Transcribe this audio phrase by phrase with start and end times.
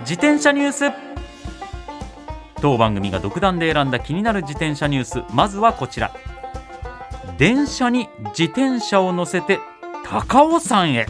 [0.00, 0.84] 自転車ニュース。
[2.60, 5.22] 当番組が独断で選んだ気になる自転車ニュース。
[5.34, 6.12] まずはこちら。
[7.36, 9.60] 電車に自転車を乗せて
[10.04, 11.06] 高尾山へ。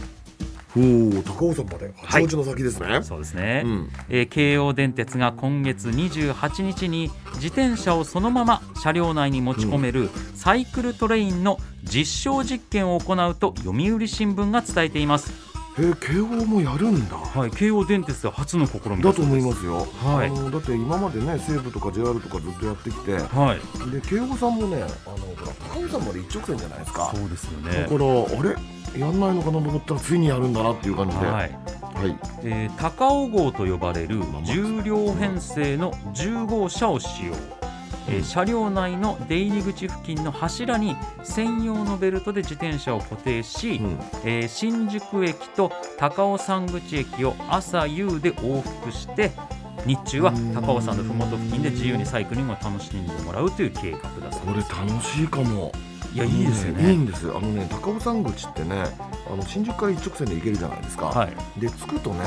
[0.73, 1.93] ほう高尾山まで。
[1.95, 3.89] 八王子の先ですね、そうですね、うん。
[4.09, 17.15] えー京王電鉄が今月28日に自転車をそのまま車両内に持ち込めるサイクルトレインの実証実験を行うと読売新聞が伝えています、えー、慶応もやるんだ。
[17.15, 20.27] はい、京王電鉄では初の試みだと思いますよ、はい。
[20.27, 23.13] あのだって今までね西武とか JR とかずっとやってきて。
[23.13, 23.91] はい。
[23.91, 27.11] で慶応さんもねあのほら高尾山まで一直線じゃないですか。
[27.15, 28.99] そうですよだねからあれ？
[28.99, 31.25] やんないのかなと思ったらついにやるんだなっていう感じで。
[31.25, 31.49] ははい。
[31.49, 31.53] い、
[32.43, 37.33] えー高尾号と呼ばれる重量編成の10号車を使用、
[38.07, 49.31] えー車両内の出入り口付近の柱に専用のベルトで自転車を固定し、うんえー新宿駅と高尾山口駅を朝夕で往復して
[49.85, 54.71] 日中は高尾山の麓付近で自由にサイクリングを楽しんでもらうという計画だそうこれです。
[54.71, 55.71] 楽しいかも
[56.13, 56.95] いやいいですよいいね。
[56.95, 58.83] んですあのね高尾山口ってね
[59.31, 61.59] あの新宿から一直線で行けるじゃないですか、はい。
[61.59, 62.25] で着くとね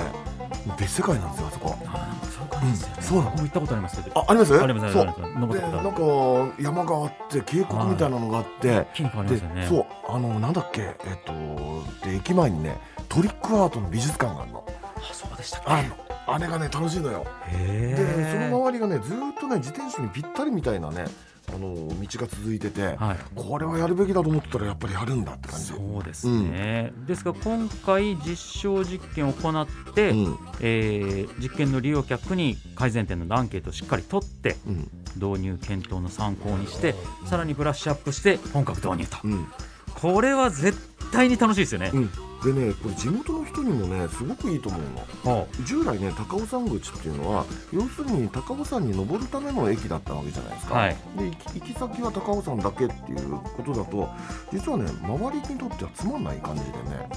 [0.78, 2.94] 別世界なんですよあそこあそういう感じですよね。
[2.98, 4.18] うんそうなの僕も行ったことありますけど。
[4.20, 4.60] ああります？
[4.62, 5.40] ありますそうますあります。
[5.40, 9.66] 登でったことあるなんか山があって渓谷みたいなのがあって、筋肉ありまですよね。
[9.68, 10.82] そうあのなんだっけ？
[10.82, 10.94] えっ
[11.24, 14.64] とで駅前にねトリックアートの美術館があるの
[14.96, 15.70] あそうでしたっけ？
[15.70, 17.26] あるのあれがね楽しいのよ。
[17.48, 17.96] へで
[18.32, 18.50] そのえ。
[18.50, 21.04] 周りがねずーっとね自転車にぴったりみたいなね
[21.48, 23.16] あの道が続いてて、はい。
[23.34, 25.66] これはやるべきだと思ってたらやっぱりやるんだって感じ。
[25.66, 30.38] そうですね、ですが今回実証実験を行って、うん。
[30.60, 34.90] えー実験の利用客に改善点のアンケートをしっかり取ってうん。
[35.16, 36.94] 導入検討の参考にして
[37.26, 39.18] さらにブラッシュアップして本格導入と。
[39.24, 39.46] うん。
[39.94, 40.76] これは絶
[41.12, 42.10] 対に楽しいですよね、うん
[42.44, 44.82] でねこれ地元の人にもねすごくいいと思う
[45.24, 45.38] の。
[45.38, 50.96] は従来ね高尾山口っていうのは要するに高尾山に登るための駅だったわけじゃないですか、はい。
[51.16, 54.08] で行き先は高尾山だけっていうことだと
[54.52, 57.08] 実はね周りにとってはつまんない感じでね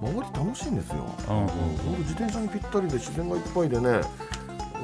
[0.00, 4.00] 周り楽しいんですよ、うん自転車にぴったりで自然がいっぱいでね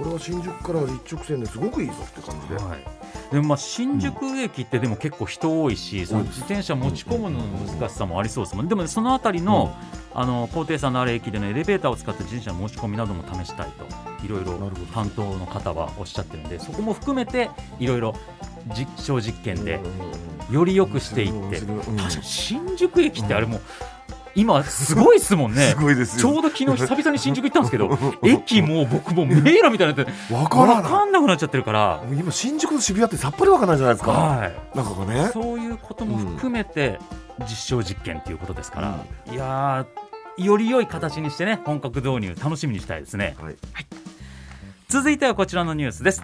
[0.01, 2.96] 俺は新宿から一直線ですごくいいぞって感じで、はい
[3.31, 9.75] でもまあ新宿駅ってでも結構人多いし、その自転車持ち込むのの難しさもありそうですもん、でもそのあたりの,、
[10.14, 13.87] あの高低差のある駅でのエレベーターを使って自転車の持ち込みなども試したいと
[14.25, 14.59] いろいろ
[14.94, 18.14] 担当の方はおっしゃってるんでそこも含めていろいろ
[18.76, 19.81] 実証実験で
[20.50, 21.60] より良くしていって、
[22.22, 23.60] 新宿駅ってあれもう
[24.37, 25.71] 今すごいですもんね。
[25.75, 26.31] すごいですよ。
[26.31, 35.31] ちょうど昨日久々に新宿行ったんですけど 駅もう僕もう迷路みたいになってわから分かんなくなっちゃってるから、今新宿と渋谷ってさっぱりわかんないじゃないですか、はい、なんかね。
[35.33, 37.01] そういうことも含めて
[37.41, 38.99] 実証実験ということですから、
[39.33, 43.37] いやーより良い形にしてね本格導入楽しみにしたいですね。
[43.41, 43.57] はい。
[44.89, 46.23] 続いてはこちらのニュースです。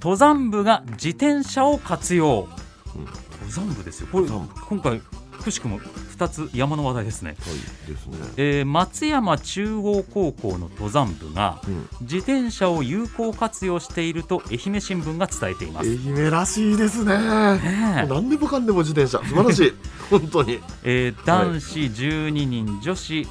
[0.00, 2.48] 登山部が自転車を活用、
[2.94, 3.04] うん。
[3.04, 4.08] 登山部ですよ。
[4.10, 5.00] これ今回
[5.46, 7.52] くしくも2つ山の話題ですね、は
[7.88, 8.16] いですね。
[8.36, 11.88] えー松山中央高校の登山部がうん。
[12.00, 17.16] 自転車を有効活用していると愛媛新聞が伝えています、愛媛らしいですね。
[17.16, 18.06] ねえ。
[18.06, 19.18] 何でもかんでも自転車。
[19.24, 19.72] 素晴らしい。
[20.10, 20.60] 本当に。
[20.82, 23.26] えー男子12人、女子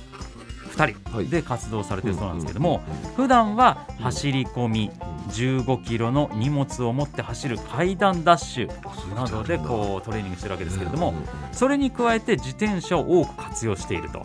[0.75, 1.25] 2はい。
[1.25, 2.81] 人で活動されているそうなんですけども、
[3.16, 4.91] 普段は走り込み
[5.30, 11.13] 15キロの荷物を持って走る階段ダッシュなどでこうトレーニングしてるわけですけれども、
[11.52, 14.22] それに加えて自転車を多く活用していると、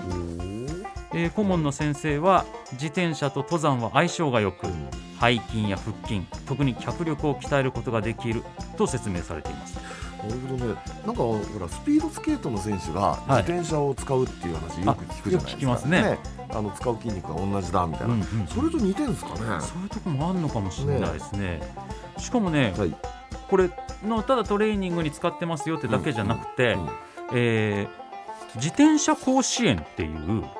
[1.12, 4.66] えー顧問の先生は自転車と登山は相性が良く
[5.20, 8.42] 背筋や腹筋特に脚力を鍛えることができる
[8.76, 9.76] と説明されています
[10.28, 10.74] なるほどね。
[11.06, 13.42] なんかほらスピードスケートの選手がはい。
[13.42, 16.18] 自転車を使うっていう話よく聞くじゃないですか、聞きますね。
[16.50, 18.46] あの使う筋肉が同じだみたいな、うんうん。
[18.46, 19.36] それと似てるんですかね。
[19.60, 21.60] そういうとこもあるのかもしれないですね。
[22.18, 22.94] しかもね、はい。
[23.48, 23.70] これ
[24.06, 26.88] のただトレーニングに使ってますよってだけじゃなくて、うん
[27.34, 28.00] えー
[28.56, 30.59] 自転車甲子園っていうほ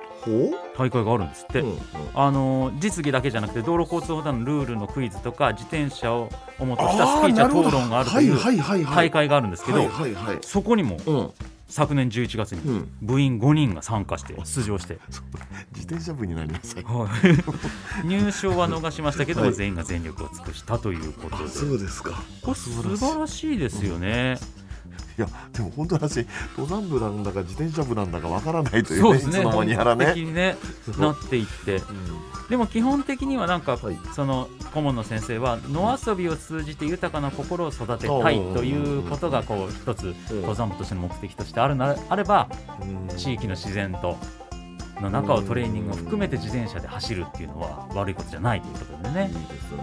[0.76, 1.78] 大会があるんですって、う、うんうん。
[2.14, 9.88] あの実技だけじゃなくて道路交通法のルールのクイズとか自討論を主としたスピーチや討論があるという大会があるんですけど、
[10.42, 11.30] そこにもうん。
[11.70, 12.92] 昨年11月にうん。
[13.00, 14.98] 部員5人が参加して出場して、
[15.72, 16.82] 自転車部になりなさい。
[16.82, 17.08] はい。
[18.06, 19.54] 入賞は逃しましたけども、はい。
[19.54, 21.48] 全員が全力を尽くしたということで。
[21.48, 22.22] そうですか。
[22.42, 24.38] これ素晴らしいですよね。
[25.18, 26.26] いやでも本当だし
[26.56, 29.32] 登山部なんだか自転車部なんだかわからないというそうですね。
[29.32, 30.56] ねいつの間にやら本格的ね、にね
[30.98, 31.82] なっていって、
[32.48, 33.98] でも基本的にはなんか、はい。
[34.14, 40.40] その顧問の先生は野遊びを通じて豊かな心を育てたいということがこう一つうん。
[40.40, 42.48] 登山部としての目的としてあるなあれば
[42.80, 43.16] うん。
[43.16, 44.16] 地域の自然と
[45.00, 49.28] の中をトレーニングを含めて自転車で走るっていうのは悪いことじゃないということでいいね。
[49.28, 49.82] ですね。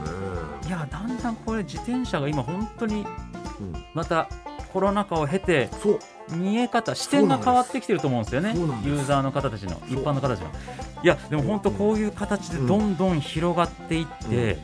[0.68, 3.06] いやだんだんこれ自転車が今本当に
[3.60, 3.74] うん。
[3.94, 4.28] また
[4.72, 6.00] コロナ禍を経てそう。
[6.30, 8.54] 見え方視点が変わってきてると思うんですよね。
[8.84, 10.48] ユーザーの方たちの一般の方たちの。
[11.02, 14.58] いやでも本当こういう形でどんどん広がっていって、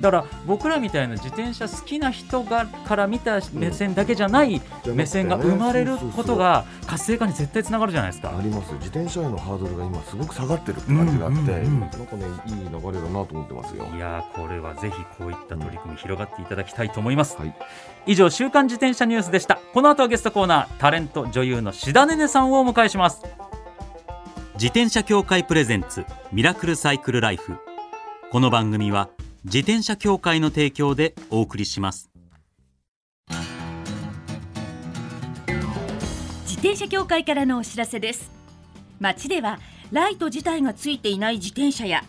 [0.00, 4.60] だから僕らみたいな自転車好きな人がから見た目線だけじゃない
[4.94, 8.36] 目線が生まれることが活性化に絶対つながるじゃないですか。
[8.36, 8.42] あ。
[8.42, 8.72] ります。
[8.74, 11.80] 自転車へのハードルが今すごく下がってるって感じがあって、うんうんうん。
[11.80, 13.86] なんかねいい流れだなと思ってますよ。
[13.94, 17.54] いやーこれはぜひこういった取り組み広がっていただきたいと思います、はい。
[18.06, 19.58] 以上週刊自転車ニュースでした。
[19.72, 23.22] この後はゲストコーナータレント女優の志田ねねさんをお迎えします。
[24.54, 27.56] 自転車協会プレゼンツミラクルサイクルライフ。
[28.30, 29.08] この番組は
[29.46, 32.10] 自転車協会の提供でお送りします。
[36.42, 38.32] 自転車協会からのお知らせです。
[38.98, 39.60] 街では
[39.92, 42.02] ライト自体がついていない自転車や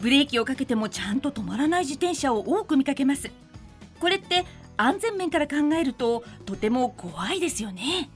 [0.00, 3.30] ブレーキをかけてもちゃんと止まらない自転車を多く見かけます。
[4.00, 4.44] これって
[4.76, 8.10] 安全面から考えるととても怖いですよね。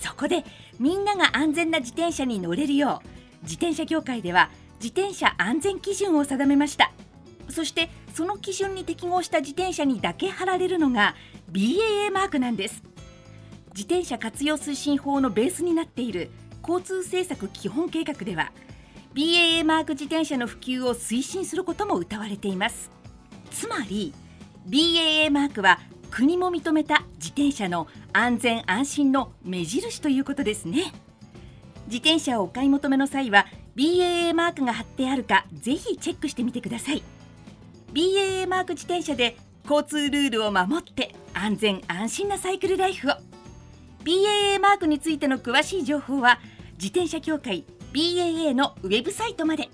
[0.00, 0.44] そこで
[0.80, 4.50] みんなが安全な自転車に乗れるよう自転車協会では
[4.82, 6.90] 自転車安全基準を定めました。
[7.50, 11.14] そしてその基準に適合した自転車にだけ貼られるのが
[11.52, 12.82] BAA マークなんです。
[13.74, 16.30] 自転車活用推進法のベースになっている
[16.62, 18.52] 交通政策基本計画では
[19.14, 22.90] BAA マーク自転車の普及を推進することも謳われています。
[23.50, 24.14] つまり
[24.68, 25.80] BAA マークは
[26.10, 30.92] 国も認めた自転車の安全安心の目印ということですね。
[31.86, 33.46] 自転車をお買い求めの際は
[33.76, 37.02] BAA マークが貼ってあるかぜひチェックしてみてください。
[37.92, 39.36] BAA マーク自転車で
[39.68, 43.12] 交通ルールを守って安全安心なサイクルライフを。
[44.04, 46.38] BAA マークについての詳しい情報は
[46.74, 49.68] 自転車協会 BAA のウェブサイトまで。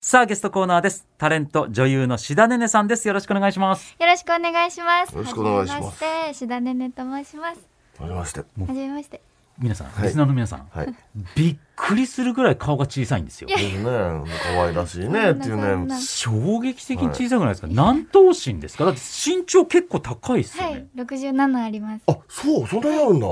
[0.00, 1.06] さあゲストコーナーです。
[1.18, 3.06] タレント女優の志田ねねさんです。
[3.06, 3.94] よろしくお願いします。
[4.00, 5.14] よろしくお願いします。
[5.14, 5.84] よろしくお願いします。
[5.84, 7.60] はじめまして、志田ねねと申します。
[8.00, 8.40] ありまして。
[8.40, 9.29] はじめまして。
[9.60, 10.04] 皆さん、はい。
[10.04, 10.94] リスナーの皆さんはい。
[11.36, 13.48] びっくりするぐらい顔が小さいんですよ。
[13.48, 16.00] ですね可愛らしいねっていうね。
[16.00, 17.48] 衝撃的に小さくない。
[17.50, 18.86] ですか、何頭身ですか？
[18.86, 22.02] だって身長結構高いですよね、はい、六十七あります。
[22.06, 23.26] あそうそんなにあるんだ。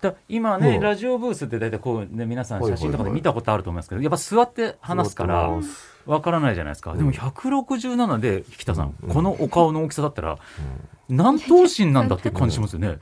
[0.00, 0.82] だ今ね、うん。
[0.82, 5.50] ラジオブースって大体こうね皆さんはいはい写真とかで見たことあると思いますけど、やっぱ座って話すから
[6.06, 6.98] わからないじゃないですか、うん。
[6.98, 9.10] でも167で引田さん、うん。
[9.10, 10.38] このお顔の大きさだったら
[11.08, 12.98] 何頭身なんだって感じしますよね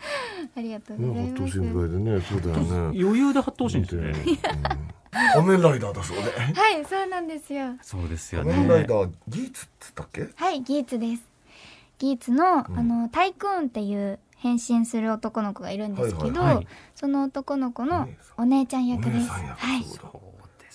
[0.54, 1.42] ありがとうねございます。
[1.42, 3.00] 八頭身ぐらいでねそうだよね。
[3.00, 4.08] 余裕で8頭身ですよね。
[4.10, 4.38] うん。
[5.34, 6.22] 仮面ライダーだそうで。
[6.22, 7.74] はい、そうなんですよ。
[7.82, 10.28] そうですよ仮面ライねダーギーツっつったっけ？
[10.36, 11.22] はい、ギーツです。
[11.98, 12.78] ギーツの、うん。
[12.78, 19.28] あのタイクーンっていう変身する男の子がいるんですけど、はいはいその男の子のおお姉ちゃん役です。
[19.28, 19.40] は
[19.78, 19.84] い、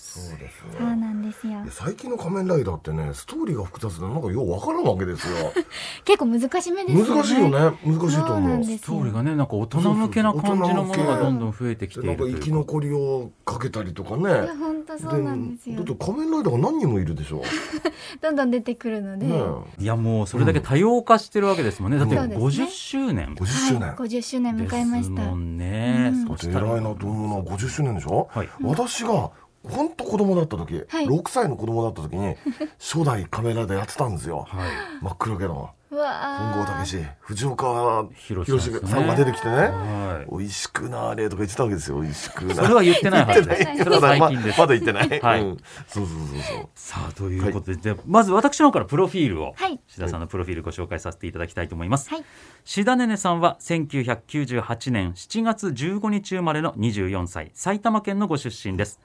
[0.07, 1.53] そうですそうですそうねなんですよ。
[1.69, 5.53] 最近の仮面ライダーってねストーリーが複雑でなんかようわからんわけですよ。
[6.05, 7.15] 結構難しめですよね。
[7.15, 7.77] 難しいよね。
[7.85, 8.57] 難しいと思う。
[8.57, 14.23] んですストーリーがねなんか大人向けな感じのものがどんどん増えてきてなんか生き残りをかけたりとかね。
[14.23, 15.75] いや、本当そうなんですよ。
[15.77, 15.85] だっ。
[15.85, 17.43] て仮面ライダーが何人もいるでしょ
[18.21, 19.25] どんどん出てくるので。
[19.25, 19.41] ね
[19.79, 22.45] いやもうそれだけ多様化してるわけですもんね、だってそうですね。
[22.45, 23.35] 50周年。
[23.35, 25.21] 50周年、はい、50周年迎えました。
[25.23, 26.25] もんね、うん。
[26.25, 28.49] だって偉いなと思うのは50周年でしょ、はい。
[28.61, 29.31] 私が
[29.63, 31.05] 本当子供だった時、はい。
[31.05, 32.35] 6歳の子供だった時に
[32.79, 34.45] 初代仮面ライダーやってたんですよ。
[34.47, 34.69] はい。
[35.01, 39.07] 真っ黒けのうわ本郷ー武史藤岡広弘志さん。
[39.07, 39.55] が出てきてね。
[39.55, 40.31] はい。
[40.31, 43.57] 美味しくなーれとか言ってたわけですよ美味しくなそれは言ってないはずです。
[43.57, 43.77] 言ってない。
[43.77, 44.59] それは最近です。
[44.59, 45.41] まだ言ってない、はい。
[45.41, 46.69] うん、そうそうそうそう。
[46.75, 49.79] さあということで、でまず私の方からプロフィールをはい。
[49.87, 52.23] 志田さんのプロフィールご紹介させていただきたいと思います、はい。
[52.65, 58.99] 志田ねねさんは1998年7月15日生まれの24歳埼玉県のご出身です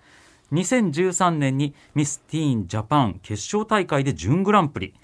[0.52, 4.94] 2013年にミス・ティーン・ジャパン決勝大会で準グランプリ。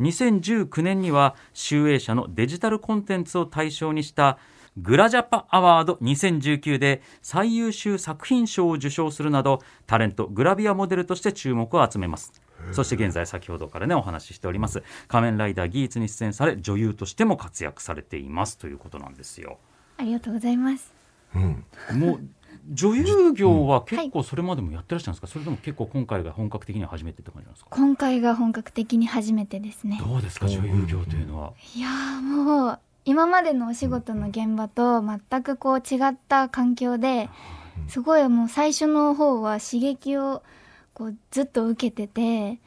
[0.00, 4.38] 2019年には集英社のデジタルコンテンツを対象にした
[4.76, 12.32] グラジャパアワード2019で最優秀作品賞を受賞するなどタレントグラビアモデルとして注目を集めます。
[12.72, 19.58] そして現在先ほどからねお話ししております仮面ライダーギーツに出演され女優としても活躍されていますということなんですよ。
[19.96, 20.92] ありがとうございます。
[21.34, 21.64] うん。
[21.94, 22.20] もう
[22.70, 27.70] 女優業は結構それまでもやってらっしゃるんですか、それとも結構今回が本格的には初めてって感じなんですか？
[27.70, 29.98] 今回が本格的に初めてですね。
[30.04, 30.48] どうですか？
[30.48, 37.30] 女優業というのは、いやーもう今までのお仕事の現場と全くこう違った環境で
[37.86, 40.42] すごいもう最初の方は刺激を
[40.92, 42.58] こうずっと受けてて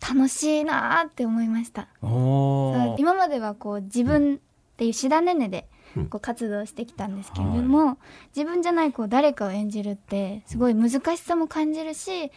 [0.00, 1.88] 楽しいなーって思いました。
[2.00, 4.38] 今まではこう自分っ
[4.78, 7.98] ていうシダネネでうんこう活動してきたんですけれども、
[8.36, 12.30] 自分じゃないこう誰かを演じるってすごい難しさも感じるし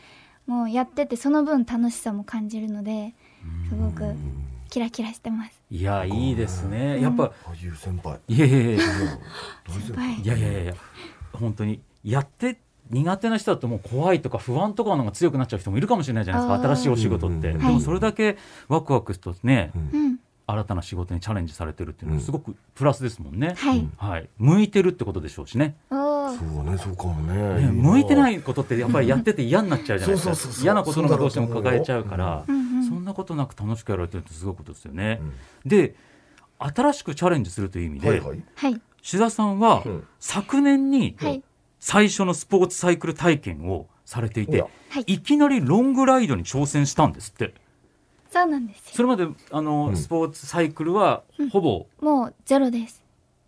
[0.47, 3.13] もうやっててその分楽しさも感じるので
[3.69, 4.15] すごく
[4.69, 5.61] キラキラしてます。
[5.71, 7.01] いやいいですね。
[7.01, 8.19] やっぱ、ああいう先輩。
[8.27, 8.77] いやいやいやいや。
[8.77, 10.73] いいやいや
[11.33, 11.81] 本当に。
[12.03, 16.67] やって苦手な人だともう怖いとか不安とかの方が強くなっちゃう人もいるかもしれないじゃないですか。
[16.67, 17.55] 新しいお仕事って、うん。
[17.55, 18.37] うんでもそれだけ
[18.67, 20.18] ワクワクとね、うんうん、
[20.49, 25.75] 新たな仕事にチャレンジされてるっていうのはすごくプラスですもんね、はい、はい、向いてるってことでしょうしね。
[25.89, 27.67] そうねそうかもね。
[27.67, 30.61] ね向いてないいことってやっぱりやってて嫌になっちゃうじゃないですか。
[30.61, 32.87] 嫌なことの方がどうしても抱えちゃうからうんうん。
[32.87, 35.19] そんなことなく楽しくやられてるってすごいことですよね。
[35.21, 35.67] う。
[35.67, 35.69] ん。
[35.69, 35.95] で
[36.57, 38.43] 新しくチャレンジするという意味で、はいはい。
[38.55, 38.81] はい。
[39.01, 40.07] 志田さんはうん。
[40.19, 41.43] 昨年にはい。
[41.79, 44.67] 最初のスポーツサイクル体験をされていては
[44.99, 45.03] い。
[45.07, 47.53] いきなりロングライドに挑戦したんですって
[48.31, 48.83] そうなんですよ。
[48.93, 49.97] それまであの、うん。
[49.97, 53.03] スポーツサイクルはほぼもうゼロです。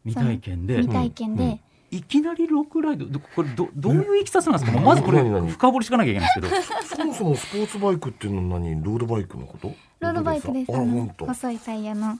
[0.05, 1.59] 未体験で、未体験で、うん。
[1.97, 3.05] いきなりロングライド？
[3.05, 7.03] どこれどどういういきさつなんですか、まずこれ深掘りしかなきゃいけないんですけど。
[7.03, 8.81] そもそもスポーツバイクっていうのは何？
[8.83, 9.71] ロードバイクのこと？
[9.99, 10.71] ロードバイクです。
[10.71, 11.25] あらあの本当。
[11.27, 12.17] 細いタイヤのは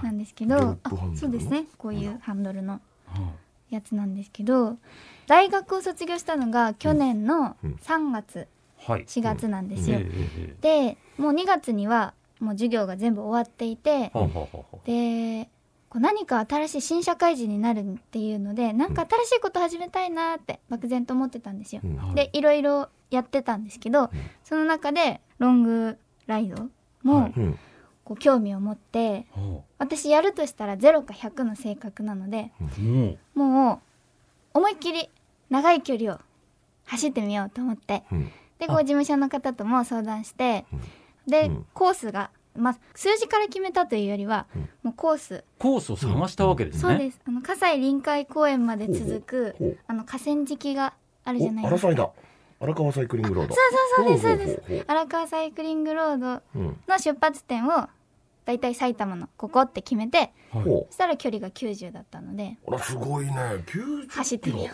[0.00, 0.56] いなんですけど。
[0.82, 1.16] あプハンドルの？
[1.16, 1.64] そうですね。
[1.78, 2.80] こういうハンドルのは
[3.70, 4.78] いやつなんですけど。
[5.26, 7.78] 大学を卒業したのが去年のうん。
[7.82, 8.38] 3月。
[8.38, 8.48] はい
[8.86, 10.00] 4月なんですよ、
[10.60, 14.12] でもう2月にはもう授業が全部終わっていて
[14.84, 15.48] で
[15.88, 21.82] こう何か新しい新社会人になるっていうのでなんか新しいこと始めたいなって漠然と思ってたんですよ。
[22.14, 22.42] でい。
[22.42, 24.10] ろいろやってたんですけど、
[24.42, 26.68] その中でロングライドは
[27.02, 27.32] も
[28.04, 33.80] こう興味を持っては私やるとしたら0か100の性格なのであも
[34.54, 35.08] う思いっきり
[35.48, 36.18] 長い距離を
[36.86, 38.30] 走ってみようと思ってうん
[38.66, 40.64] でこう事務所の方とも相談して
[41.26, 41.66] でうん。
[41.72, 44.68] コースが、まあ、数字から決めたというよりはうん。
[44.82, 45.44] もうコース。
[45.58, 46.80] コースを探したわけですね。
[46.80, 47.20] そうです。
[47.26, 50.94] あの葛西臨海公園まで続くあの河川敷が
[51.24, 51.88] あるじゃないおですか。
[51.88, 52.12] 荒沢だ。
[52.60, 53.54] 荒川サイクリングロード。
[53.54, 53.60] そ
[54.04, 57.88] うそうそうですほほほ荒川サイクリングロードの出発点を
[58.44, 63.32] だいたい埼玉のここって決めてはいほそしたら距離が90だったのでうあらすごいね。
[63.66, 64.70] 90走ってみよ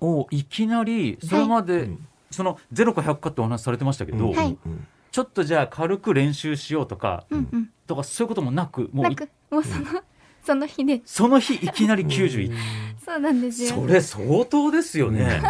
[0.00, 9.28] おいきなりそれまで、うんそのゼロか100かってお話しされてましたけど、はいうんちょっとじゃあ軽く練習しようとか、う、うんうん、とかそういうこともなくもうないく。
[9.48, 10.02] もうその
[10.44, 11.02] その日で。
[11.04, 12.50] その日いきなり90い
[12.98, 13.76] そうなんですよ。
[13.76, 15.40] それ相当ですよね。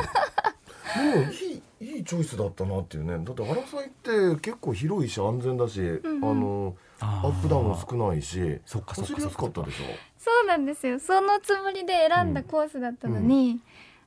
[0.94, 3.24] でもいいいいチョイスだったなっていうね。
[3.24, 6.24] だって荒沢って結構広いし安全だし、んうん。
[6.30, 9.84] あのアアップダウンも少ないしそっかそっか走りやすかったでしょ。
[10.18, 11.00] そうなんですよ。
[11.00, 13.60] そのつもりで選んだコースだったのに、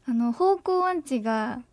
[0.07, 1.63] あの方向音痴が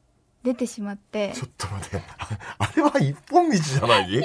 [0.44, 1.32] 出てしまって。
[1.34, 2.02] ちょっと待って。
[2.58, 4.22] あれは一本道じゃない？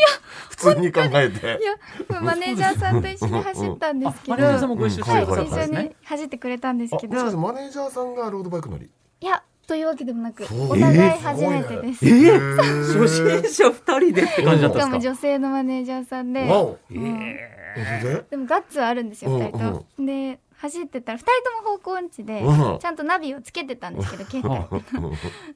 [0.49, 1.59] 普通に考えて。
[1.61, 4.33] いやマネージャーさんと一緒に走ったんですけど。
[4.33, 5.95] あマネージャーさんもご一緒してはい、一緒に。
[6.03, 7.37] 走ってくれたんですけど。
[7.37, 8.89] マネージャーさんがロードバイク乗り。
[9.21, 12.99] いやというわけでもなくお互い初めてです、えへー、ー。
[12.99, 13.07] 初
[13.43, 15.09] 心者二人でって感じだっしたかもんですか？
[15.11, 16.41] 女性のマネージャーさんで。
[16.41, 16.77] わお。
[16.91, 18.03] えうんー。
[18.03, 21.27] ででもガッツはあるんですようん2人と、で走ってたら2人
[21.63, 22.79] とも方向音痴で、うん。
[22.79, 24.83] ちゃんとナビをつけてたんですけど 携帯。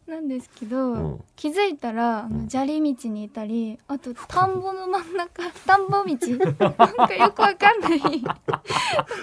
[0.07, 1.23] なんですけど、うん。
[1.35, 6.03] 気づいたら砂利道にいたりあと田んぼの真ん中 田んぼ道。
[6.05, 7.99] なんかよくわかんない。
[8.01, 8.07] と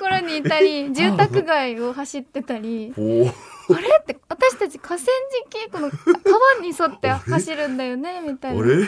[0.01, 2.93] ころにいたり住宅街を走ってたり。
[2.97, 5.07] あれって私たち河川
[5.51, 8.61] 敷この川に沿って走るんだよねみたいな。
[8.61, 8.85] あれ？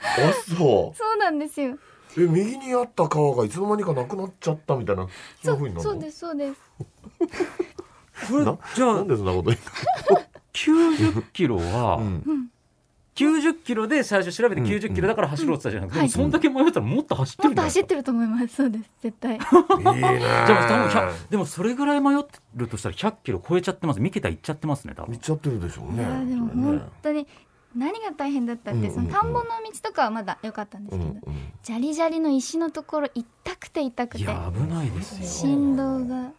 [0.00, 1.72] あそそうなんですよ。
[1.72, 1.78] う
[2.16, 5.06] え右にあった川がいつの間にかなくなっちゃったみたいな
[5.42, 5.92] そんな風になるの？
[5.92, 6.60] そうですそうです。
[8.30, 9.58] これなじゃあなんでそんなこと言
[10.52, 12.48] 90 キロは、うの、うん
[13.14, 18.54] 90キロで最初調べて90キロだから走ろうって言ったじゃなくて、はいでもそんだけ迷ったらもっと走ってもっとるんじゃないですか走ってると思います。
[18.56, 19.34] そうです絶対。
[19.34, 20.18] いいね。
[20.20, 24.00] じゃあ多分100でもそれぐらい迷ってるとしたら100キロ超えちゃってます。
[24.00, 25.12] 三桁いっちゃってますね多分。
[25.12, 26.02] 見ちゃってるでしょうね。
[26.02, 27.28] いやでも本当に
[27.76, 28.94] 何が大変だったって、うんうんうん。
[28.94, 29.50] その田んぼの道
[29.82, 34.22] とかはまだ良かったんですけど、うんうんジャリジャリの石のところ痛くて痛くて。
[34.22, 35.26] いや危ないですよ。
[35.26, 36.24] 振動が。
[36.24, 36.32] ね。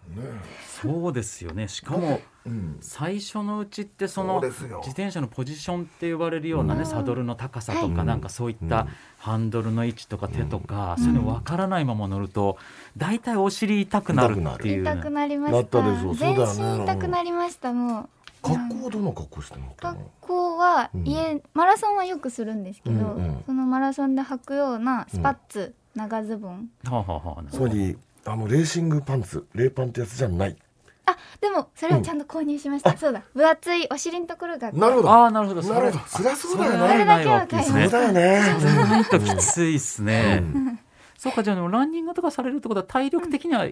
[0.67, 1.67] そうですよね。
[1.67, 2.77] しかもうん。
[2.79, 6.85] 最初のうちってそその自転車のポジションって呼ばれるようなね、うん。
[6.85, 8.05] サドルの高さとか、はい。
[8.05, 8.69] なんかそういっうん。
[8.69, 8.85] た
[9.17, 11.03] ハンドルの位置とか手とか、うん。
[11.03, 12.59] そういうの分からないまま乗ると
[12.95, 14.83] 大体お尻痛くなるっていう。
[14.83, 15.81] 痛くなりまなしった。
[15.81, 18.09] 全よね身痛くなりましたもう
[18.45, 20.11] 格好はどんな格好して学の？
[20.21, 21.07] 校はうん。
[21.07, 23.43] 家、マラソンはよくするんですけど、うんうん。
[23.45, 26.69] そのマラソンで履くようなスパッツ、長ズボン。
[26.85, 30.55] はあはあはあつまりあのレーシングパンツレーパンってやつじゃない。
[31.07, 33.21] あでもそれはちゃんと購入しました、そうだ。
[33.35, 35.11] 分厚いお尻のところがなるほど。
[35.11, 36.03] ああなるほどなるほど。
[36.07, 37.87] そりゃそうだよそれねないわけですね。
[37.89, 39.35] それだそうだよね。
[39.35, 40.79] きついっすね、うん。
[41.17, 43.67] そうかじゃあでもランニングとかされるってことは体力的には、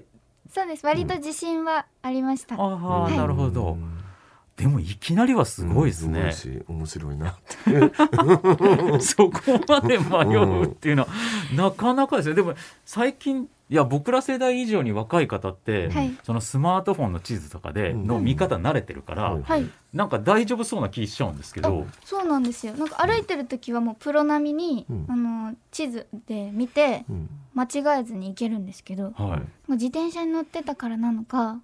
[0.54, 0.86] そうです。
[0.86, 4.03] 割と自信はありました、ああ、はいなるほど、うん
[4.58, 7.38] でもいきなりはすごいですね、すごいし面白いな
[9.02, 11.10] そこまで迷うっていうのは、
[11.56, 12.36] なかなかですよ。
[12.36, 12.54] でも
[12.86, 16.16] 最近いや僕ら世代以上に若い方って、はい。
[16.24, 19.68] そのスマートフォンの地図とかでの見方慣れてるから、うんはい。
[19.94, 22.74] なんか大丈夫そうな気しちゃうんですけど、そうなんですよ。
[22.76, 25.06] なんか歩いてる時はもうプロ並みに、うん。
[25.10, 27.30] あの地図で見てうん。
[27.56, 31.60] 間違えずに行けるんですけど、もはう自転車に乗ってたからなのか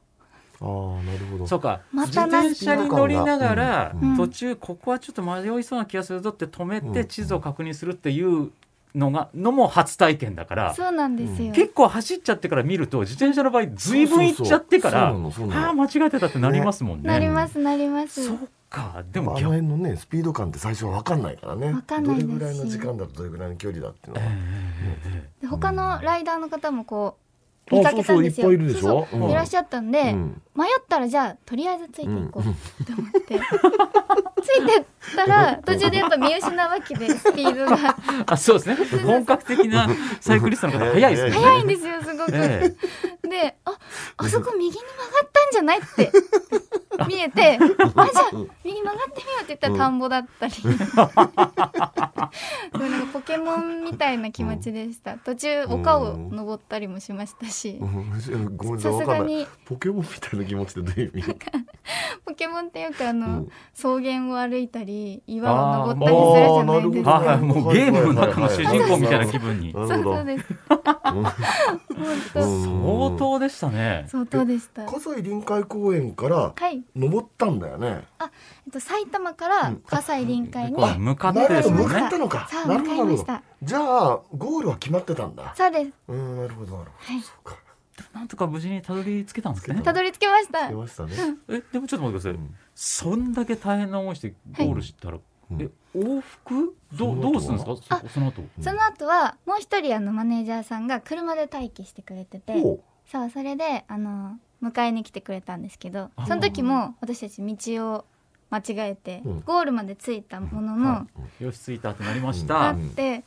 [0.61, 1.45] ああなるほど。
[1.45, 4.11] い、そうか、ま自たな転車に乗りながら、うん。
[4.11, 4.17] うん。
[4.17, 7.07] 途中ここはちょっと迷いそうな気がするぞって止めてうん。
[7.07, 8.51] 地図を確認するっていう
[8.95, 15.31] のがのも初体験だから、そうなんですよ、結構走っちゃってから見ると自転車の場合ずいぶん行っちゃってからああの
[15.73, 17.07] 間違えてたってなりますもんね。
[17.07, 18.25] なりますなります。
[18.25, 19.03] そうか。
[19.11, 21.71] ででもあの辺のねスピード感って最初は分かんないからね。
[21.71, 22.27] わかんないです。
[22.27, 27.28] どれぐらいの時間だとどれぐらいの距離だっていうのえは、他のライダーの方もこう
[27.71, 28.47] 見かけたんですよ。
[28.47, 28.87] あそうそういっぱいいるでしょ？
[28.87, 29.19] そうそう。
[29.21, 29.31] うん。
[29.31, 30.41] いらっしゃったんで、うん。
[30.55, 32.49] 迷ったらじゃあとりあえずついていこう
[32.83, 33.39] って思って、
[34.43, 34.83] ついてっ
[35.15, 37.95] たら途中でやっぱ見失うわけでスピードが。
[38.27, 39.03] あそうですね。
[39.05, 39.87] 本格的な
[40.19, 41.45] サイクリストの方早いですよね。
[41.47, 42.31] 速いんですよすごく。
[42.33, 42.75] え
[43.27, 43.71] であ
[44.17, 46.11] あそこ右に曲がったんじゃないって
[47.07, 48.31] 見えてあじゃあ
[48.65, 50.67] 右曲がってみようって言ったら田んぼだったり、 で
[52.77, 55.13] もなんかポケモンみたいな気持ちでした。
[55.17, 58.57] 途中丘を登ったりもしましたしうん。
[58.57, 58.75] ごめん。
[58.75, 59.05] なさい分かん。
[59.05, 61.35] ないすがにポケモンみたいな気持ちでどういう意味
[62.25, 63.49] ポケモンってよくあの、うん。
[63.73, 67.15] 草原を歩いたり岩を登ったりするじゃないですか。
[67.15, 70.45] あーなるほどはいもうゲームの中の主人公みたいな気分になそうるほどそうです。
[72.33, 74.05] 相当でしたね。
[74.07, 74.85] 相当でした。
[74.85, 76.53] 葛西臨海公園から、
[76.95, 77.59] 登ったん。
[77.59, 78.29] だよねえっと
[78.79, 81.85] 埼玉から葛西臨海に、これ向かってですね。
[81.85, 82.17] かった。
[82.19, 83.41] のかさあ向かいました。
[83.63, 85.53] じゃあゴールは決まってたんだ。
[85.57, 85.91] そうです。
[86.09, 87.13] うんなるほどなるほど。
[87.13, 87.21] はい。
[87.21, 87.57] そうか。
[88.13, 89.81] なんとか無事にたどり着けたんですね。
[89.81, 90.69] たどり着きました。
[90.69, 91.13] したね。
[91.49, 92.31] えでもちょっと待ってください。
[92.33, 92.55] うん。
[92.75, 95.17] そんだけ大変な思いしてゴールしたら、
[95.51, 95.61] うん。
[95.61, 96.75] え往復？
[96.93, 98.01] どうどうするんですか？
[98.13, 98.43] その後。
[98.61, 102.53] その後はもう一人あのマネージャーさんが車で待機してくれてて、
[103.11, 108.05] そうそれであの迎えに来てくれたんですけどその時も私たち道を
[108.49, 109.39] 間違えて、うん。
[109.41, 111.07] ゴールまで着いたものの、
[111.39, 112.47] よし着いたってなりましうん。
[112.47, 112.69] た。
[112.69, 113.23] あって、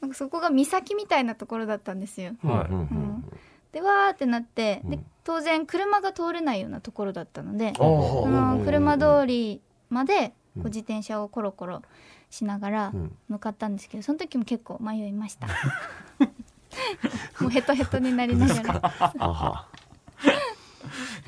[0.00, 2.32] なんかそこが岬みたいなところだったんですよ。
[2.42, 2.72] はい。
[2.72, 2.78] うん。
[2.78, 2.78] うん。
[2.78, 2.84] う
[3.18, 3.24] ん。
[3.72, 5.06] でわーってなって、でうん。
[5.24, 11.82] 当然車が通れないようなところだったので、あそのあ車通りまでこう自転車をコロコロ
[12.30, 13.16] しながらうん。
[13.28, 15.46] 向かったんですけどその時も結構迷いました。
[17.40, 18.80] もうヘトヘトになりながら。
[19.18, 19.66] あは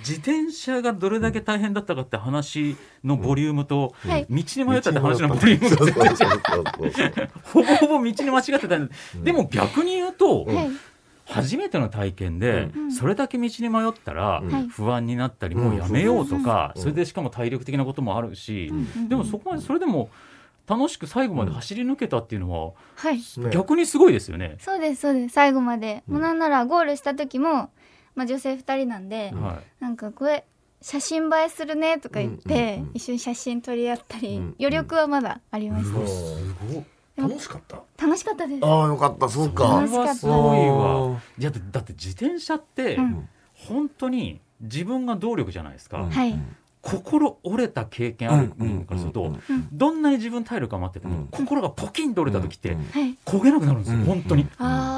[0.06, 4.26] 自転車がどれだけ大変だったかって話のボリュームと、はい。
[4.28, 7.30] 道に迷ったって話のボリューム。
[7.42, 10.70] ほぼほぼ道に間違ってたんででも逆に言うと、はい。
[11.26, 12.92] 初めての体験で、うん。
[12.92, 16.82] それだけ道に迷ったら、不安になったりもうやめようとか、うん。
[16.82, 19.08] それでしかも体力的なこともあるし、うん。
[19.08, 20.10] でもそこまでそれでも
[20.66, 23.16] 楽しく最後まで走り抜けたっていうのは、はい。
[23.16, 23.50] ね。
[23.50, 24.56] 逆にすごいですよね。
[24.60, 25.32] そうですそうです。
[25.32, 26.14] 最後まで、うん。
[26.14, 27.70] もうなんならゴールした時も、
[28.14, 30.44] まあ、女性2人なんで、はなんかこれ
[30.80, 36.84] 写真映えするねとか言って、うんうんうん一緒に写真撮り合ったり、うん余力はまだありました、うんすごい
[37.16, 37.80] 楽しかった。
[38.04, 38.64] 楽しかったです。
[38.64, 40.26] ああよかったそうい、かそれはす。
[40.26, 41.22] ごいわ。
[41.38, 43.28] いやだだって自転車って、うん。
[43.54, 46.10] 本当に自分が動力じゃないですか、うん。
[46.10, 46.36] はい。
[46.82, 51.26] 心折れた経験ある人からすると、うんどんなに自分体力余ってても、うん。
[51.28, 52.76] 心がポキンと折れた時って、
[53.24, 54.04] 焦げなくなるんですよ、うん。
[54.04, 54.93] 本当に、ああ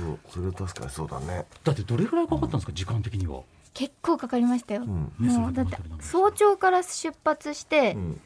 [0.00, 2.72] そうそれは確かにそうだねだってどれぐらいかかったんですか？
[2.72, 3.42] 時間的には、
[3.74, 5.12] 結構かかりましたよ、うん。
[5.18, 8.20] ねもうだって早朝から出発して、うん。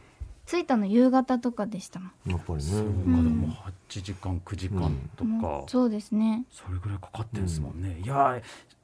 [0.46, 2.62] 着いたの夕方とかでしたもんやっぱりね。
[2.62, 3.40] そうか、ん。
[3.40, 3.54] でも
[3.88, 6.44] 8時間9時間とか、そうですね。
[6.52, 8.42] それぐらいかかってんですもんね、いやー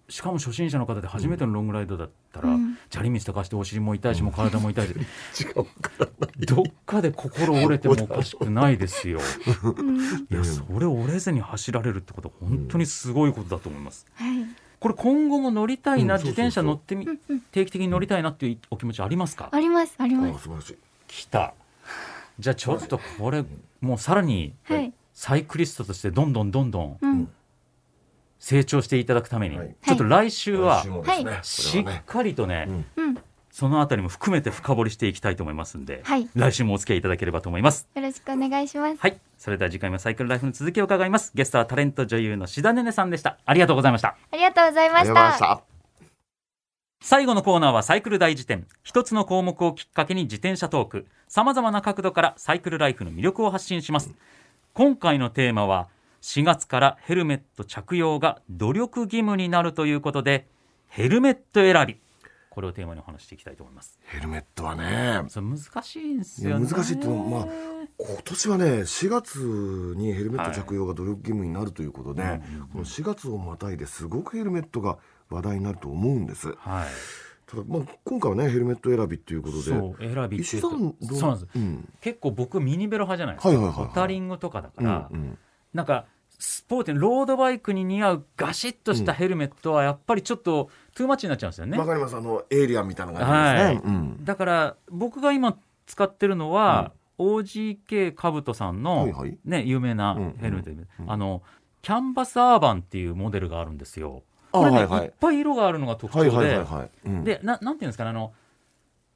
[0.08, 2.78] しかも初心者の方で初めてのロングライドだったら、うん。
[2.90, 4.94] 砂利道とかしてお尻も痛いしもう体も痛いし、
[5.34, 6.46] 時間かからない。
[6.46, 9.20] どっかで心折れてもおかしくないですよ。
[9.76, 9.96] うん。
[9.98, 14.46] いやそれ折れずに走られるってことは本当にすごいことだと思います、はい。
[14.78, 16.20] これ今後も乗りたいな、うん。
[16.20, 17.40] 自転車乗ってみうんうん。
[17.52, 19.48] 定期的に乗りたいなっていうお気持ちありますか？
[19.52, 20.44] ありますありあます。
[20.44, 20.76] 素晴らしい。
[21.08, 21.54] 来た。
[22.38, 23.44] じゃあちょっとこれ
[23.80, 24.92] もうさらにはい。
[25.12, 27.28] サイクリストとしてどんどんどんどんうん
[28.40, 29.76] 成長していただくために、はい。
[29.86, 30.82] ちょっと来週は
[31.42, 32.68] しっかりとね、
[33.52, 36.28] そのあたりも含めて深掘りしていきたいと思いますんで、はい。
[36.34, 37.86] 来週もお付き合いいただければと思います。
[37.94, 38.98] よろしくお願いします。
[38.98, 39.20] はい。
[39.36, 41.32] それでは次回もサイクルライフの続きを伺います。
[41.34, 43.38] ゲストはタレント女優の志田ねねさんでした。
[43.44, 44.16] ありがとうございました。
[44.32, 45.62] ありがとうございました。
[47.02, 48.66] 最後のコーナーはサイクル大辞典。
[48.82, 51.06] 一つの項目をきっかけに自転車トーク。
[51.28, 54.14] さまざまな角度からサイクルライフの魅力を発信します。
[54.72, 55.88] 今回のテーマは
[56.22, 60.46] 4月からヘルメット着用が努力義務になるということで
[60.88, 61.96] ヘルメット選び。
[62.50, 63.98] これをテーマにお話していきたいと思います。
[64.06, 65.22] ヘルメットはね。
[65.28, 66.66] それ難しいんですよね。
[66.66, 67.46] 難しいってまあ
[67.96, 72.40] 今年はね4月にヘルメット着用が努力義務になるということで、
[72.72, 74.98] この4月をまたいですごくヘルメットが
[75.30, 76.48] 話題になると思うんです。
[76.58, 76.88] はい。
[77.46, 81.14] ただ、まあ、今回はねヘルメット選びっていうことでそう選び石井さんどう？
[81.14, 81.48] そうなんです。
[81.54, 81.88] うん。
[82.00, 83.88] 結構僕ミニベロ派じゃないですか、はいはいはいはい。
[83.88, 85.38] ボタリングとかだかうんら、うん
[85.74, 86.06] なんか
[86.40, 91.78] スポーティーロードバイクに似合うガシッとしたヘルメットはやっぱりちょっとトゥーマッチになっちゃうんですよね。
[91.78, 92.16] わ、かります。
[92.16, 94.24] あのエイリアンみたいな感じですね、うん。
[94.24, 95.56] だから僕が今
[95.86, 99.38] 使ってるのは、OGK カブトさんの、はいはい。
[99.44, 101.10] ね、有名なうんヘルメット、うん。
[101.12, 101.42] あの
[101.82, 104.22] キャンバスアーバンっていうモデルがあるんですよ。
[104.52, 104.86] あこれね、はい。
[104.86, 107.24] はいいっぱい色があるのが特徴で、はいはいはいはい、うん。
[107.24, 108.32] でななんていうんですかねあの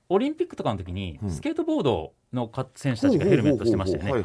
[0.09, 1.31] オリンピックとかの時に、うん。
[1.31, 4.25] スケートボードのか選手たちがヘルメットしてましたよね。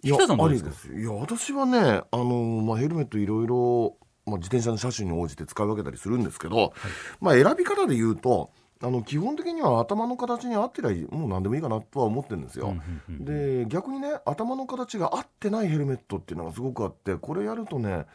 [0.02, 1.78] いやいや私はね
[2.10, 3.96] あの、まあ、ヘルメットいろいろ、
[4.26, 6.74] まあ、自転車の車種に応じて使い分けたりするんですけど、
[7.20, 8.50] まあ、選び方で言うと
[8.84, 12.74] あの基本的には頭の形に合ってりゃもう何でもいいかなとは思ってるんですよ。
[13.08, 18.06] で逆にね頭の形が合ってないヘルメットっていうのがすごくあってこれやるとね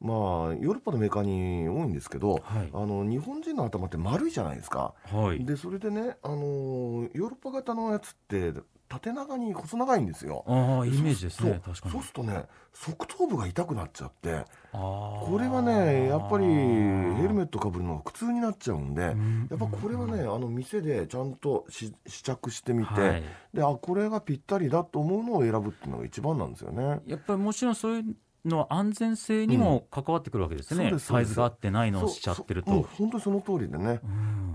[0.00, 4.94] まあヨーロッパのメーカーに多いんですけど、はいあの日本人の頭って丸いじゃないですか。
[5.04, 8.52] はいでそれでね、あのヨーロッパ型のやつって
[8.88, 10.44] 縦長に細長いんですよ。
[10.46, 11.60] ああイメージですね。
[11.64, 11.92] そう確かに。
[11.92, 23.22] そうするとね側頭部が痛くなっちゃってこれはねやっぱりヘルメットかぶるのが苦痛になっちゃうんで、うんやっぱこれはねあの店でちゃんとし試着してみて、はい。
[23.54, 27.00] であこれがぴったりだと思うのを選ぶっていうのが一番なんですよね。
[27.06, 32.90] やっぱりもちろんそういうのは安全性にも関わってくるわけですね、そうですサイズが合ってないのをしちゃってるそうもうと。
[32.96, 34.00] 本当にその通りでね。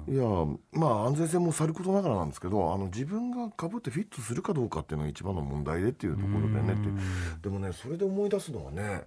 [0.08, 0.14] うん。
[0.14, 0.24] いや
[0.72, 6.76] まあ安全性もさることながらなんですけどあの自分がかぶってフィットするかどうかっていうのが一番の問題でっていうところでね。
[7.42, 9.04] でもねそれで思い出すのはね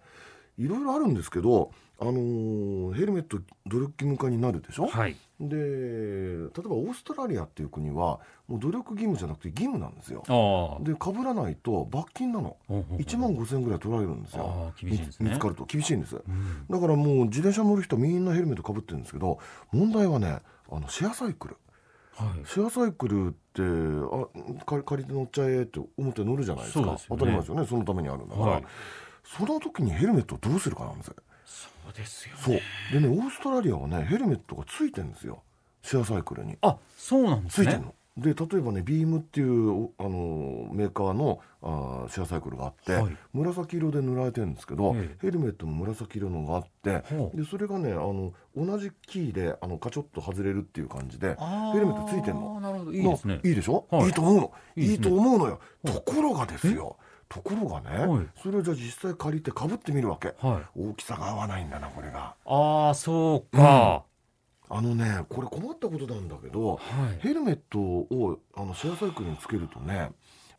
[0.56, 10.22] いろいろあるんですけど、あのーヘルメット努力義務化になるでしょ、はいで例えばオーストラリアっていう国はもう努力義務じゃなくて義務なんですよ。
[10.82, 12.56] でかぶらないと罰金なの。
[12.68, 14.72] ほうほうほう1万5千円ぐらい取られるんですよ。
[14.80, 15.30] 厳しいですね。
[15.30, 15.64] 見つかると。
[15.64, 16.16] 厳しいんです。
[16.16, 16.66] うん。
[16.70, 19.38] だからもう自転車乗る人みんなヘルメットかぶってるんですけど
[19.72, 20.38] 問題はね
[20.70, 21.56] あのシェアサイクル。
[22.14, 22.46] はい。
[22.46, 26.86] シェアサイクルってあ借りて乗っちゃえって思って乗るじゃないですか。
[26.86, 26.96] ね。
[27.08, 27.66] 当たり前ですよね。
[27.66, 28.64] そのためにあるんだから、はい。
[29.24, 31.08] その時にヘルメットをどうするかなんです。
[31.08, 32.60] よそうですよそう。
[32.92, 35.42] でねオーストラリアはねヘルメットがついてるんですよ。
[35.82, 36.56] シェアサイクルに。
[36.62, 37.66] あそうなんですね。
[37.66, 37.94] ついてるの。
[38.16, 43.16] で例えばねビームっていうおあのメーカーのあーシェアサイクルがあって、はい。
[43.32, 45.18] 紫色で塗られてるんですけど、ええ。
[45.20, 47.02] ヘルメットも紫色のがあって
[47.34, 51.36] でそれがねあの同じキーであのカチョッと外れるっていう感じで
[51.72, 52.60] ヘルメットついてんの。
[52.60, 52.92] なるほど。
[52.92, 53.40] いいですね。
[53.42, 54.06] ないいでしょ、はい。
[54.06, 54.52] い、いと思うの。
[54.76, 55.50] いいいと思うのよ。
[55.52, 56.96] はいところがですよ
[57.34, 58.26] ところがね、はい。
[58.40, 60.34] それをじゃあ実際借りてかぶってみるわけ。
[60.38, 60.80] はい。
[60.80, 62.36] 大きさが合わないんだなこれが。
[62.46, 64.04] ああそうか、
[64.68, 66.80] あのねこれ困ったことなんだけどは
[67.18, 67.18] い。
[67.20, 70.12] ヘルメットをあのシェアサイクルにつけるとね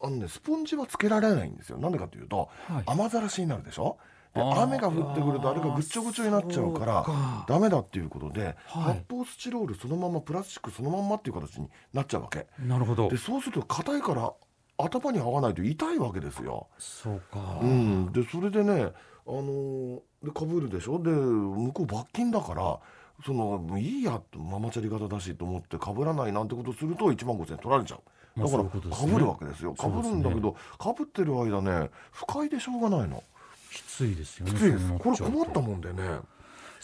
[0.04, 1.78] あのねスポンジはつけられないんですよ。
[1.78, 2.84] なんでかというとはい。
[2.86, 3.98] 雨ざらしになるでしょ？
[4.36, 7.06] で雨が降ってくるとあれがぐっちょぐちょになっちゃうから
[7.48, 8.56] ダメだっていうことで、はい。
[8.84, 12.46] 発泡スチロールそのままプラスチックそのまんまっていう形になっちゃうわけ。
[12.60, 13.08] なるほど。
[13.08, 14.34] でそうすると硬いから
[14.78, 16.68] 頭に合わないと痛いわけですよ。
[16.78, 18.92] そうか、うん、でそれでね
[19.28, 21.02] あのーでかぶるでしょ？
[21.02, 22.80] で向こう罰金だから
[23.26, 28.00] そのもういいやとママチャリ型だしと思ってかぶらないなんてことすると1万5000円取られちゃう。
[28.36, 29.74] まあだからかぶるわけですよ。
[29.74, 33.24] かぶるんだけどかぶってる間ね不快でしょうがないの。
[33.72, 34.92] きついですよねきついです。
[34.98, 36.02] これ困ったもんでね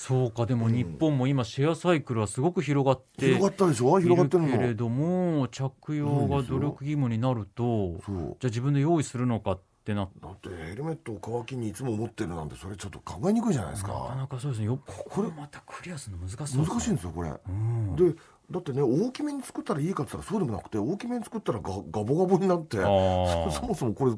[0.01, 3.99] そうかでも日本も今シェアサイクルはすごく広がって広がったでしょ？
[3.99, 14.65] 広がってるけれども着用が努力義務になるとじゃあ自分で用意するのかってなだってヘルメットを乾きにいつも持ってるなんてそれちょっと考えにくいじゃないですなかかなかそうですね。
[14.65, 17.29] よこれまたクリアするの難しそう難しいんいですよこれ。
[17.29, 17.95] うん。
[17.95, 18.15] で
[18.51, 22.83] だってね大きめに作ったらいいかって言ったらそうでもなくて大きめに作ったらガガボガボになってあ
[23.51, 24.11] そもそもこれ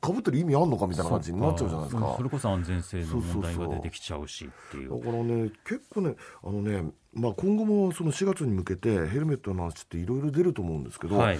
[0.00, 2.14] かぶってる意味あんのかみたいな感じになっちゃうじゃないですか。
[2.16, 4.98] それこそ安全性の問題が出てきちゃうしっていう。
[4.98, 11.38] だからね結構ねあのね、まあ、今後もその4月に向けてヘルメットの話っていろいろ出ると思うんですけど、はい。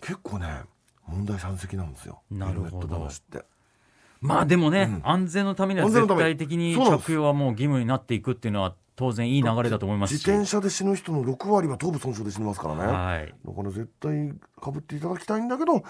[0.00, 0.62] 結構ね
[1.06, 2.20] 問題山積なんですよ。
[2.30, 2.64] なるほど。
[2.64, 3.44] ヘルメットの話って。
[4.20, 5.08] まあでもね、うん。
[5.08, 10.26] 安全のためには絶対的に着用はもう義務になっていくっていうのは当然いい流れだと思いますし。
[10.26, 13.34] 自転車で死ぬ人の6割は頭部損傷で死にますからね、はい。
[13.46, 15.84] だから絶対かぶっていただきたいんだけどなか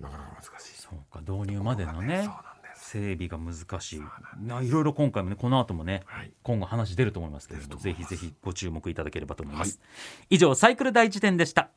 [0.00, 0.82] なか難しい。
[0.82, 2.90] そうか導入までのねそうなんです。
[2.90, 4.02] 整備が難しい。
[4.40, 6.32] ないろいろ今回もねこの後もね、はい。
[6.42, 9.80] 今後話出ると思いますけれどもぜひぜひご注目いただければと思います、
[10.28, 11.70] 以上サイクル大辞典でした。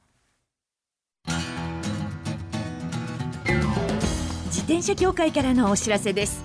[4.45, 6.43] 自転車協会からのお知らせです。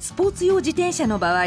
[0.00, 1.46] スポーツ用自転車の場合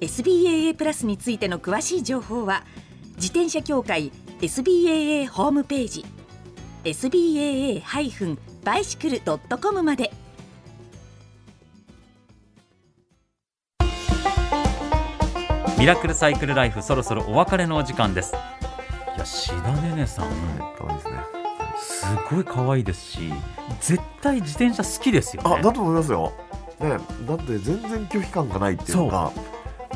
[0.00, 2.64] SBAA プラスについての詳しい情報は
[3.16, 6.04] 自転車協会 SBAA ホームページ
[6.84, 10.12] SBAA-bicycle.com まで。
[15.76, 18.34] ミラクルサイクルライフそろそろお別れのお時間です。
[19.16, 20.28] いや志田ねねさん
[20.76, 21.18] 可愛いですね
[21.80, 23.32] すごい可愛いですし
[23.80, 25.54] 絶対自転車好きですよね。
[25.56, 26.32] あだと思いますよ。
[26.80, 29.30] ねだって全然拒否感がないっていうのが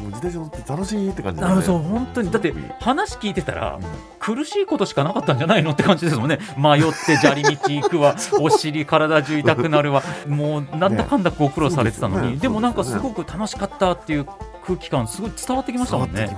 [0.03, 1.55] もう自転車乗って楽しいって感じだね。
[1.55, 2.31] なるほど本当に。
[2.31, 3.79] だって話聞いてたら
[4.19, 6.38] 苦しいことしかなかったんじゃないのって感じですもんね。
[6.57, 8.17] 迷って砂利道行くわ。
[8.41, 10.03] お尻体中痛くなるわ。
[10.27, 12.41] もうなんだかんだご苦労されてたのに、そうでね。
[12.41, 14.27] でもなんかすごく楽しかったっていう
[14.67, 16.37] 空気感すごい伝わってきましたもんね。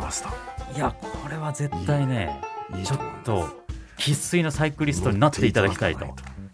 [0.74, 2.40] いやこれは絶対ね
[2.82, 3.48] ちょっと
[3.96, 6.06] 生粋のサイクリストになっていただきたいと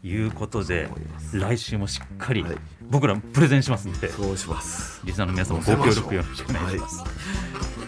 [0.03, 0.88] いうことで
[1.33, 2.57] 来週もしっかりはい
[2.90, 4.11] 僕らプレゼンしますんで。
[4.11, 5.00] そうします。
[5.05, 7.07] リスナーの皆さんもご協力よろしくお願いします、は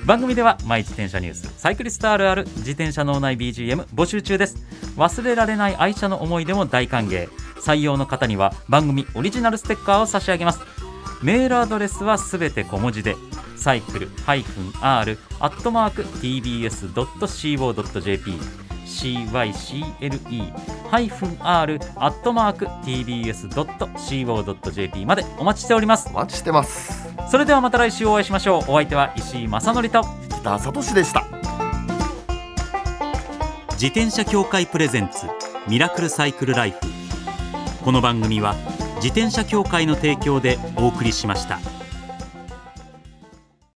[0.06, 4.56] 番組ではマイ自転車ニュースサイクリストあるある自転車脳内 BGM 募集中です。
[4.96, 7.28] 忘れられない愛車の思い出も大歓迎。
[7.60, 10.60] 採用の方には番組オリジナルステッカーを差し上げます。
[11.22, 13.14] メールアドレスはすべて小文字で
[13.56, 17.52] サイクル -r アットマーク tbs.co.jp
[20.90, 24.16] cycle-r アットマーク tbs.co.jp
[25.07, 26.09] までお待ちしております。
[26.11, 27.09] お待ちしてます。
[27.31, 28.62] それではまた来週お会いしましょう。
[28.68, 30.02] お相手は石井正則と。
[30.42, 31.24] 北里志でした。
[33.72, 35.26] 自転車協会プレゼンツ
[35.68, 36.78] ミラクルサイクルライフ。
[37.85, 38.55] この番組は
[38.96, 41.59] 自転車協会の提供でお送りしました。